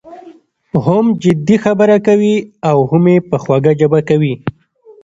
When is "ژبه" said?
3.79-3.99